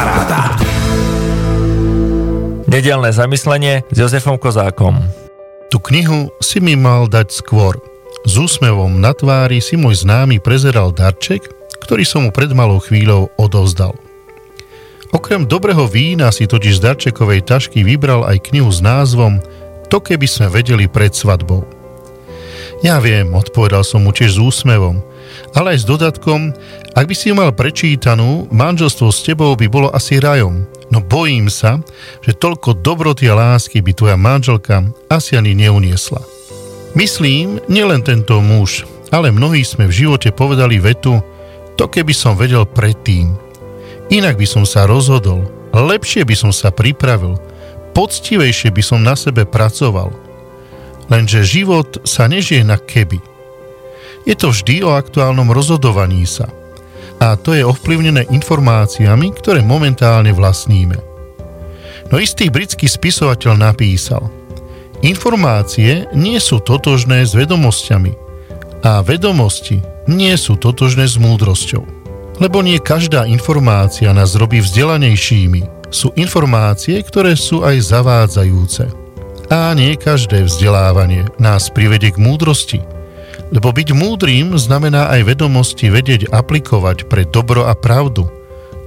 Paráda. 0.00 0.56
Nedelné 2.72 3.12
zamyslenie 3.12 3.84
s 3.92 3.96
Jozefom 4.00 4.40
Kozákom. 4.40 4.96
Tu 5.68 5.76
knihu 5.76 6.32
si 6.40 6.56
mi 6.56 6.72
mal 6.72 7.04
dať 7.04 7.28
skôr. 7.28 7.76
S 8.24 8.40
úsmevom 8.40 8.96
na 8.96 9.12
tvári 9.12 9.60
si 9.60 9.76
môj 9.76 10.08
známy 10.08 10.40
prezeral 10.40 10.88
darček, 10.96 11.52
ktorý 11.84 12.08
som 12.08 12.24
mu 12.24 12.30
pred 12.32 12.48
malou 12.56 12.80
chvíľou 12.80 13.28
odovzdal. 13.36 13.92
Okrem 15.12 15.44
dobrého 15.44 15.84
vína 15.84 16.32
si 16.32 16.48
totiž 16.48 16.80
z 16.80 16.84
darčekovej 16.88 17.44
tašky 17.44 17.84
vybral 17.84 18.24
aj 18.24 18.40
knihu 18.48 18.72
s 18.72 18.80
názvom 18.80 19.36
To 19.92 20.00
keby 20.00 20.24
sme 20.24 20.48
vedeli 20.48 20.88
pred 20.88 21.12
svadbou. 21.12 21.68
Ja 22.80 23.04
viem, 23.04 23.36
odpovedal 23.36 23.84
som 23.84 24.08
mu 24.08 24.16
tiež 24.16 24.32
s 24.32 24.40
úsmevom, 24.40 25.04
ale 25.52 25.76
aj 25.76 25.84
s 25.84 25.88
dodatkom, 25.88 26.56
ak 26.90 27.06
by 27.06 27.14
si 27.14 27.30
ju 27.30 27.38
mal 27.38 27.54
prečítanú, 27.54 28.50
manželstvo 28.50 29.14
s 29.14 29.22
tebou 29.22 29.54
by 29.54 29.70
bolo 29.70 29.88
asi 29.94 30.18
rajom, 30.18 30.66
no 30.90 30.98
bojím 30.98 31.46
sa, 31.46 31.78
že 32.18 32.34
toľko 32.34 32.82
dobroty 32.82 33.30
a 33.30 33.38
lásky 33.38 33.78
by 33.78 33.94
tvoja 33.94 34.18
manželka 34.18 34.82
asi 35.06 35.38
ani 35.38 35.54
neuniesla. 35.54 36.18
Myslím, 36.98 37.62
nielen 37.70 38.02
tento 38.02 38.42
muž, 38.42 38.82
ale 39.14 39.30
mnohí 39.30 39.62
sme 39.62 39.86
v 39.86 39.94
živote 40.02 40.34
povedali 40.34 40.82
vetu, 40.82 41.22
to 41.78 41.86
keby 41.86 42.10
som 42.10 42.34
vedel 42.34 42.66
predtým. 42.66 43.38
Inak 44.10 44.34
by 44.34 44.46
som 44.50 44.66
sa 44.66 44.90
rozhodol, 44.90 45.46
lepšie 45.70 46.26
by 46.26 46.34
som 46.34 46.50
sa 46.50 46.74
pripravil, 46.74 47.38
poctivejšie 47.94 48.74
by 48.74 48.82
som 48.82 49.06
na 49.06 49.14
sebe 49.14 49.46
pracoval. 49.46 50.10
Lenže 51.06 51.46
život 51.46 52.02
sa 52.02 52.26
nežije 52.26 52.66
na 52.66 52.82
keby. 52.82 53.22
Je 54.26 54.34
to 54.34 54.50
vždy 54.50 54.82
o 54.82 54.98
aktuálnom 54.98 55.54
rozhodovaní 55.54 56.26
sa– 56.26 56.50
a 57.20 57.36
to 57.36 57.52
je 57.52 57.60
ovplyvnené 57.60 58.24
informáciami, 58.32 59.36
ktoré 59.36 59.60
momentálne 59.60 60.32
vlastníme. 60.32 60.96
No 62.08 62.16
istý 62.16 62.48
britský 62.48 62.88
spisovateľ 62.88 63.60
napísal 63.60 64.32
Informácie 65.00 66.08
nie 66.12 66.36
sú 66.36 66.60
totožné 66.60 67.24
s 67.24 67.32
vedomosťami 67.32 68.12
a 68.84 69.00
vedomosti 69.00 69.80
nie 70.08 70.32
sú 70.36 70.60
totožné 70.60 71.08
s 71.08 71.16
múdrosťou. 71.16 71.84
Lebo 72.40 72.64
nie 72.64 72.80
každá 72.80 73.28
informácia 73.28 74.12
nás 74.16 74.36
robí 74.36 74.64
vzdelanejšími. 74.64 75.92
Sú 75.92 76.12
informácie, 76.16 77.00
ktoré 77.04 77.36
sú 77.36 77.64
aj 77.64 77.80
zavádzajúce. 77.80 78.88
A 79.52 79.72
nie 79.76 79.96
každé 79.96 80.48
vzdelávanie 80.48 81.28
nás 81.36 81.68
privede 81.68 82.12
k 82.12 82.20
múdrosti– 82.20 82.80
lebo 83.50 83.74
byť 83.74 83.88
múdrym 83.92 84.54
znamená 84.54 85.10
aj 85.10 85.34
vedomosti 85.34 85.90
vedieť 85.90 86.30
aplikovať 86.30 87.10
pre 87.10 87.26
dobro 87.26 87.66
a 87.66 87.74
pravdu. 87.74 88.30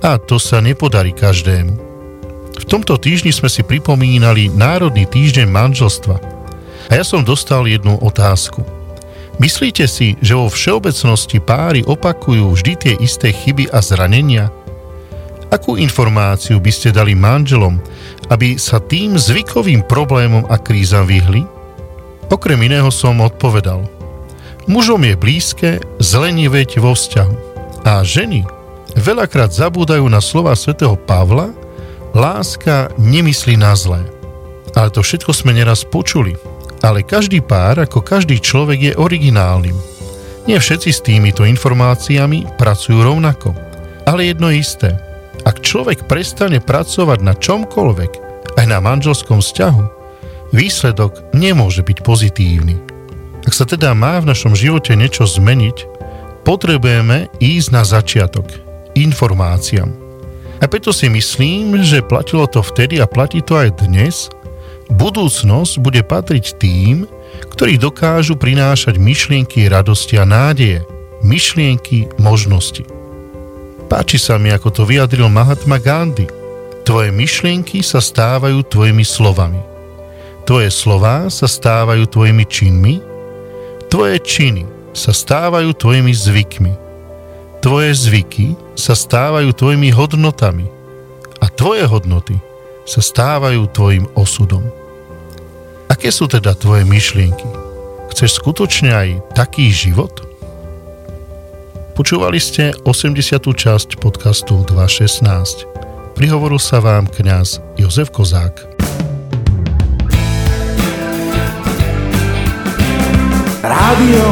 A 0.00 0.16
to 0.16 0.40
sa 0.40 0.64
nepodarí 0.64 1.12
každému. 1.12 1.76
V 2.56 2.64
tomto 2.64 2.96
týždni 2.96 3.36
sme 3.36 3.52
si 3.52 3.60
pripomínali 3.60 4.48
Národný 4.48 5.04
týždeň 5.04 5.44
manželstva. 5.44 6.16
A 6.88 6.92
ja 6.96 7.04
som 7.04 7.20
dostal 7.20 7.68
jednu 7.68 8.00
otázku. 8.00 8.64
Myslíte 9.36 9.84
si, 9.84 10.16
že 10.24 10.32
vo 10.32 10.48
všeobecnosti 10.48 11.36
páry 11.44 11.84
opakujú 11.84 12.56
vždy 12.56 12.72
tie 12.80 12.94
isté 12.96 13.36
chyby 13.36 13.68
a 13.68 13.84
zranenia? 13.84 14.48
Akú 15.52 15.76
informáciu 15.76 16.56
by 16.56 16.72
ste 16.72 16.96
dali 16.96 17.12
manželom, 17.12 17.76
aby 18.32 18.56
sa 18.56 18.80
tým 18.80 19.20
zvykovým 19.20 19.84
problémom 19.84 20.48
a 20.48 20.56
krízam 20.56 21.04
vyhli? 21.04 21.44
Okrem 22.32 22.58
iného 22.64 22.88
som 22.88 23.20
odpovedal– 23.20 23.84
Mužom 24.66 25.06
je 25.06 25.14
blízke 25.14 25.70
zleniveť 26.02 26.82
vo 26.82 26.90
vzťahu. 26.90 27.36
A 27.86 28.02
ženy 28.02 28.42
veľakrát 28.98 29.54
zabúdajú 29.54 30.02
na 30.10 30.18
slova 30.18 30.58
svätého 30.58 30.98
Pavla, 30.98 31.54
láska 32.10 32.90
nemyslí 32.98 33.54
na 33.54 33.78
zlé. 33.78 34.02
Ale 34.74 34.90
to 34.90 35.06
všetko 35.06 35.30
sme 35.30 35.54
neraz 35.54 35.86
počuli. 35.86 36.34
Ale 36.82 37.06
každý 37.06 37.46
pár, 37.46 37.78
ako 37.78 38.02
každý 38.02 38.42
človek, 38.42 38.90
je 38.90 38.98
originálnym. 38.98 39.78
Nie 40.50 40.58
všetci 40.58 40.90
s 40.90 41.00
týmito 41.02 41.46
informáciami 41.46 42.58
pracujú 42.58 43.06
rovnako. 43.06 43.54
Ale 44.02 44.26
jedno 44.26 44.50
isté. 44.50 44.98
Ak 45.46 45.62
človek 45.62 46.10
prestane 46.10 46.58
pracovať 46.58 47.18
na 47.22 47.38
čomkoľvek, 47.38 48.12
aj 48.58 48.66
na 48.66 48.82
manželskom 48.82 49.38
vzťahu, 49.38 49.82
výsledok 50.50 51.30
nemôže 51.38 51.86
byť 51.86 51.98
pozitívny. 52.02 52.95
Ak 53.46 53.54
sa 53.54 53.62
teda 53.62 53.94
má 53.94 54.18
v 54.18 54.34
našom 54.34 54.58
živote 54.58 54.98
niečo 54.98 55.22
zmeniť, 55.22 55.86
potrebujeme 56.42 57.30
ísť 57.38 57.68
na 57.70 57.86
začiatok, 57.86 58.42
informáciám. 58.98 59.94
A 60.58 60.66
preto 60.66 60.90
si 60.90 61.06
myslím, 61.06 61.78
že 61.86 62.02
platilo 62.02 62.50
to 62.50 62.58
vtedy 62.58 62.98
a 62.98 63.06
platí 63.06 63.38
to 63.46 63.54
aj 63.54 63.86
dnes. 63.86 64.34
Budúcnosť 64.90 65.78
bude 65.78 66.02
patriť 66.02 66.58
tým, 66.58 67.06
ktorí 67.54 67.78
dokážu 67.78 68.34
prinášať 68.34 68.98
myšlienky 68.98 69.70
radosti 69.70 70.18
a 70.18 70.26
nádeje, 70.26 70.82
myšlienky 71.22 72.10
možnosti. 72.18 72.82
Páči 73.86 74.18
sa 74.18 74.34
mi, 74.42 74.50
ako 74.50 74.74
to 74.74 74.82
vyjadril 74.82 75.30
Mahatma 75.30 75.78
Gandhi. 75.78 76.26
Tvoje 76.82 77.14
myšlienky 77.14 77.82
sa 77.82 78.02
stávajú 78.02 78.66
tvojimi 78.66 79.06
slovami. 79.06 79.62
Tvoje 80.46 80.70
slová 80.70 81.30
sa 81.30 81.46
stávajú 81.46 82.06
tvojimi 82.10 82.46
činmi 82.46 83.15
Tvoje 83.96 84.20
činy 84.20 84.68
sa 84.92 85.08
stávajú 85.08 85.72
tvojimi 85.72 86.12
zvykmi. 86.12 86.68
Tvoje 87.64 87.96
zvyky 87.96 88.52
sa 88.76 88.92
stávajú 88.92 89.56
tvojimi 89.56 89.88
hodnotami. 89.88 90.68
A 91.40 91.48
tvoje 91.48 91.88
hodnoty 91.88 92.36
sa 92.84 93.00
stávajú 93.00 93.64
tvojim 93.72 94.04
osudom. 94.12 94.68
Aké 95.88 96.12
sú 96.12 96.28
teda 96.28 96.52
tvoje 96.52 96.84
myšlienky? 96.84 97.48
Chceš 98.12 98.36
skutočne 98.36 98.92
aj 98.92 99.08
taký 99.32 99.72
život? 99.72 100.28
Počúvali 101.96 102.36
ste 102.36 102.76
80. 102.84 103.16
časť 103.48 103.96
podcastu 103.96 104.60
216. 104.60 105.64
Prihovoril 106.12 106.60
sa 106.60 106.84
vám 106.84 107.08
kňaz 107.08 107.80
Jozef 107.80 108.12
Kozák. 108.12 108.60
Rádio 113.66 114.22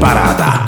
Paráda. 0.00 0.67